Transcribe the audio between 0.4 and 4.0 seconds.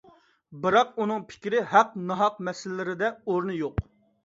بىراق ئۆنىڭ «پىكىر» «ھەق-ناھەق» مەسىلىلىرىدە ئورنى يوق.